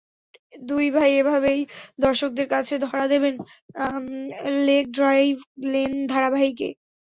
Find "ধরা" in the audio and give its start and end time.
2.85-3.05